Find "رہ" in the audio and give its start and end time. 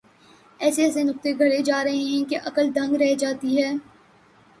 2.95-3.13